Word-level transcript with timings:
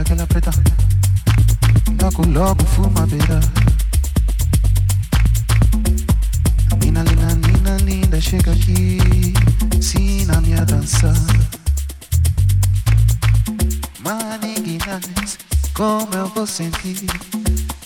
aquela 0.00 0.26
preta. 0.26 0.50
Logo, 2.00 2.26
logo 2.26 2.64
fumadeira. 2.64 3.40
Nina, 6.80 7.04
nina, 7.04 7.34
nina, 7.34 7.76
linda, 7.78 8.20
chega 8.20 8.52
aqui, 8.52 8.98
ensina 9.76 10.40
minha 10.40 10.64
dança. 10.64 11.12
Maninguinais, 14.00 15.38
como 15.74 16.14
eu 16.14 16.28
vou 16.28 16.46
sentir 16.46 17.06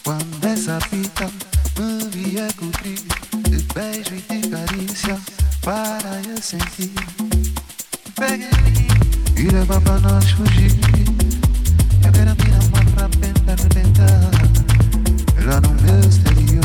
quando 0.04 0.44
essa 0.44 0.80
fita 0.80 1.30
me 1.78 2.08
vier 2.10 2.52
cobrir 2.54 3.00
de 3.48 3.62
beijo 3.74 4.14
e 4.14 4.40
de 4.40 4.48
carícia 4.48 5.18
para 5.62 6.20
eu 6.28 6.40
sentir. 6.40 6.92
Pegue 8.14 8.46
e 9.36 9.48
leva 9.50 9.80
pra 9.80 9.98
nós 9.98 10.30
fugir. 10.30 11.23
tormenta, 13.56 14.06
la 15.46 15.60
nube 15.60 15.90
exterior. 16.04 16.64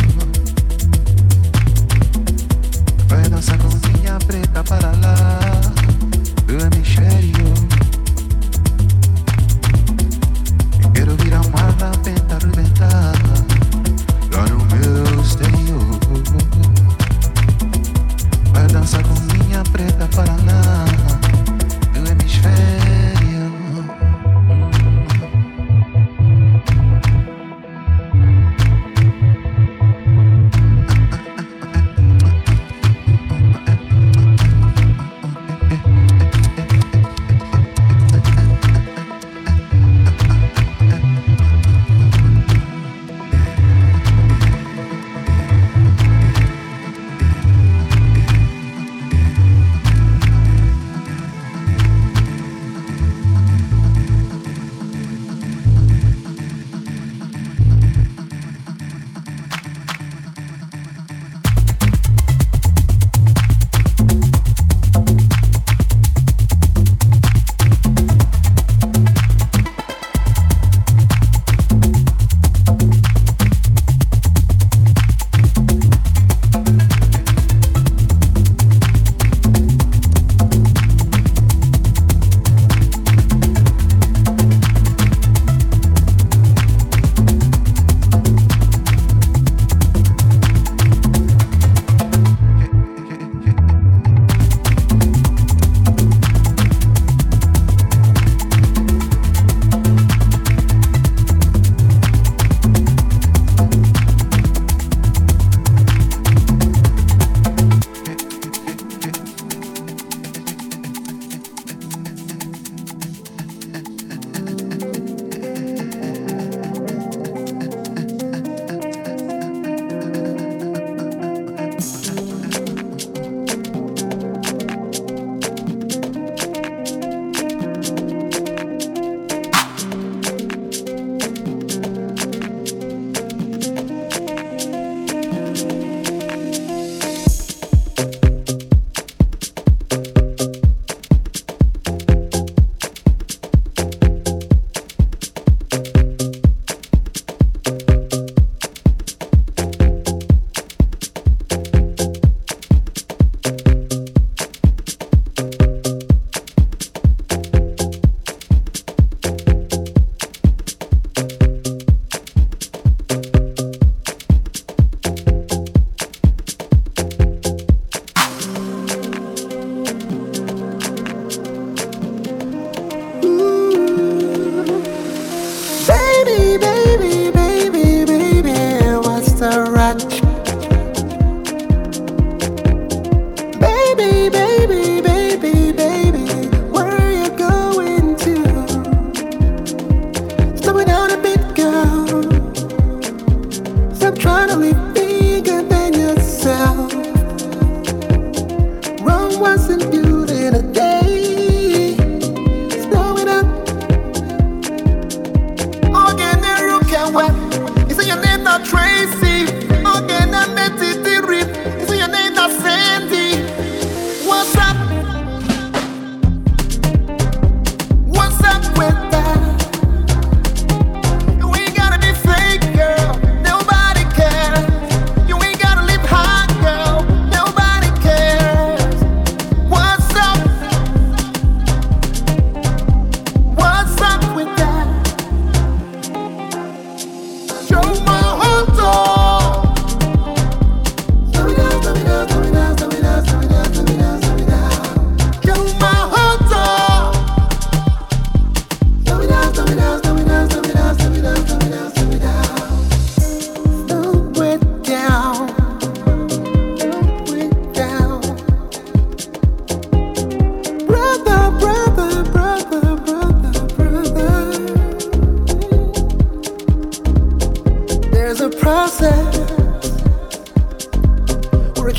Ruedas 3.10 3.50
a 3.50 3.58
rodilla 3.58 4.19
preta 4.19 4.63
para 4.63 4.93
la 4.93 5.49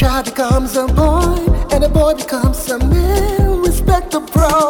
child 0.01 0.25
becomes 0.25 0.77
a 0.77 0.87
boy, 0.87 1.37
and 1.73 1.85
a 1.85 1.89
boy 1.91 2.15
becomes 2.15 2.71
a 2.71 2.79
man. 2.79 3.61
Respect 3.61 4.13
the 4.13 4.21
pro. 4.21 4.70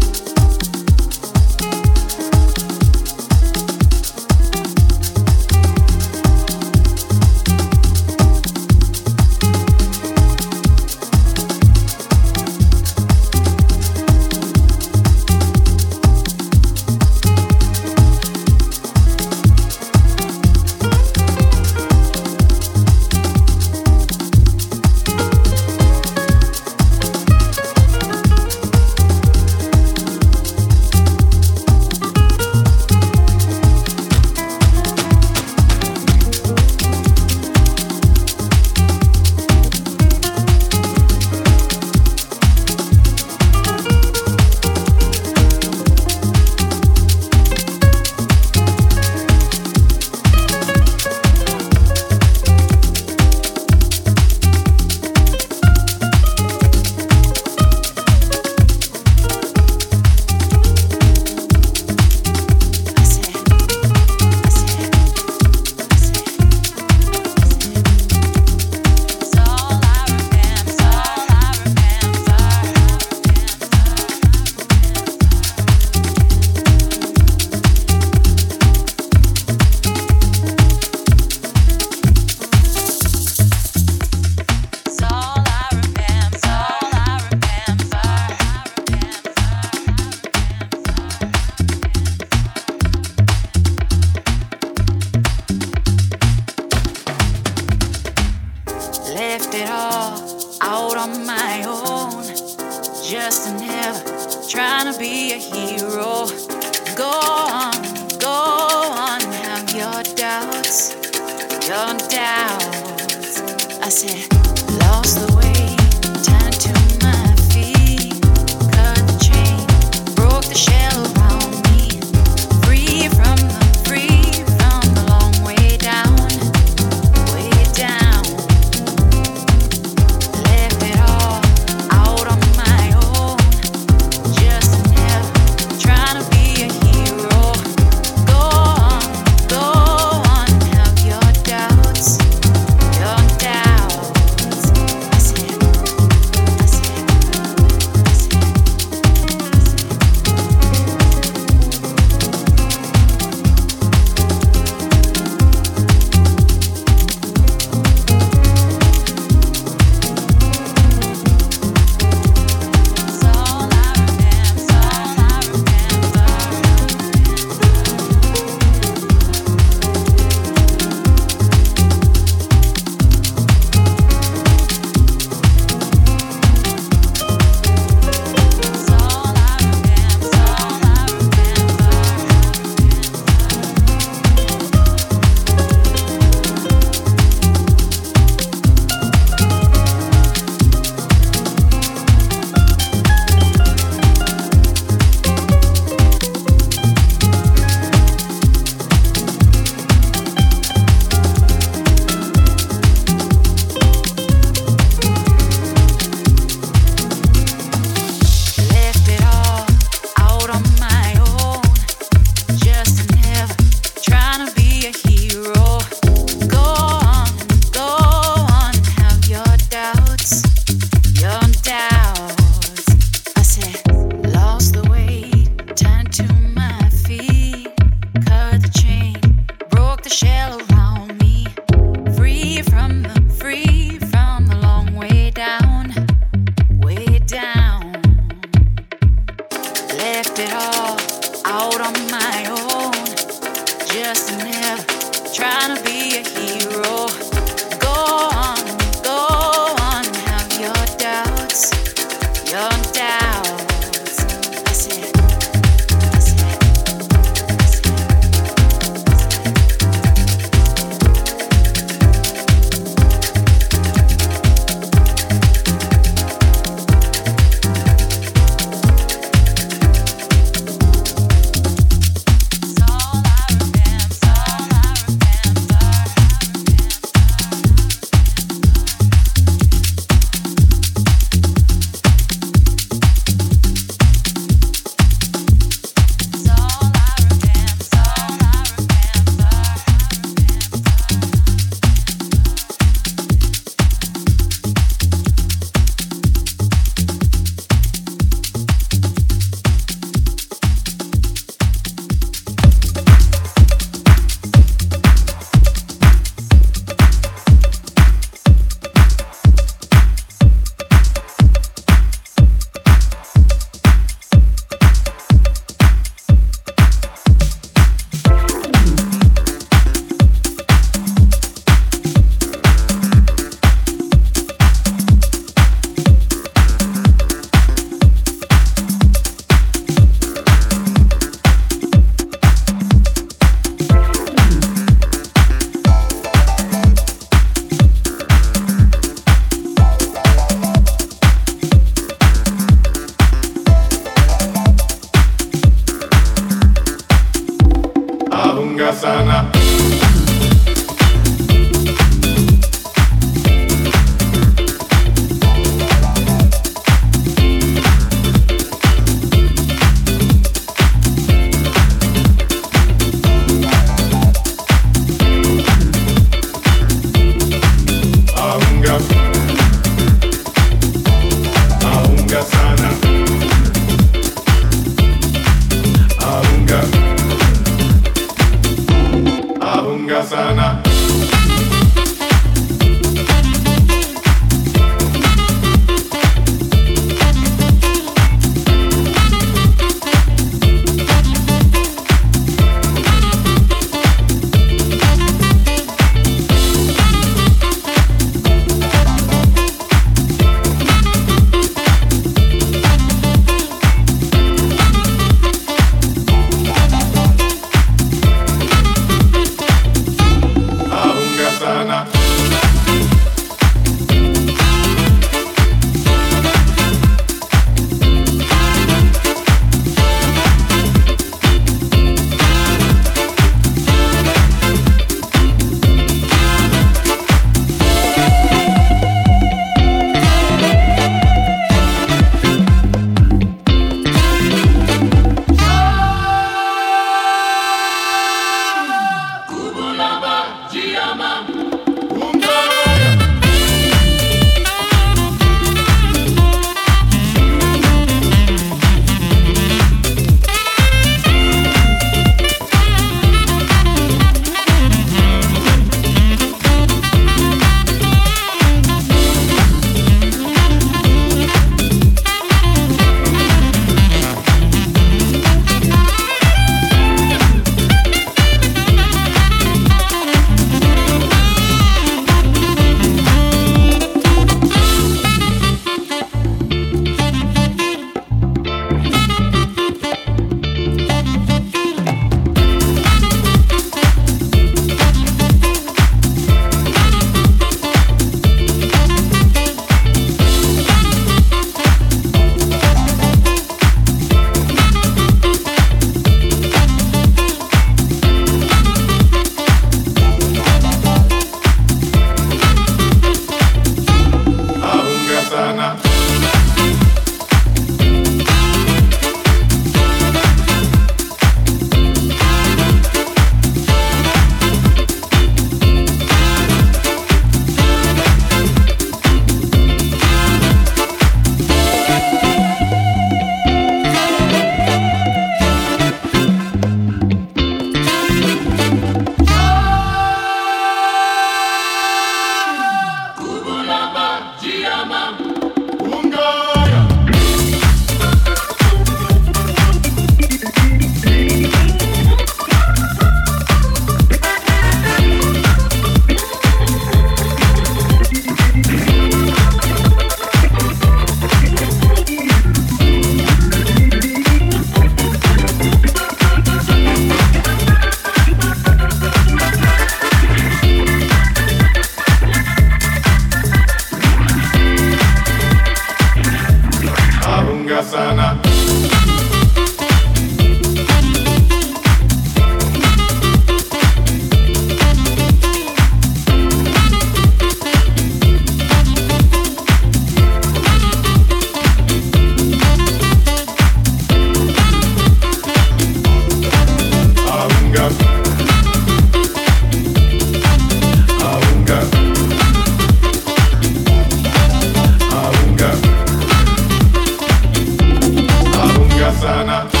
sana 599.41 600.00